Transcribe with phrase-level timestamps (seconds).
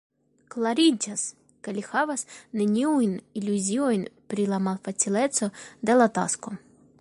[0.53, 1.25] Klariĝas,
[1.67, 2.23] ke li havas
[2.61, 3.13] neniujn
[3.43, 5.51] iluziojn pri la malfacileco
[5.91, 6.57] de la tasko.